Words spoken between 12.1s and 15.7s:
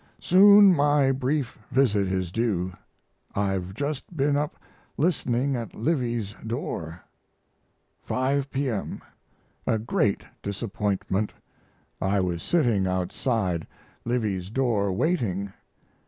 was sitting outside Livy's door waiting.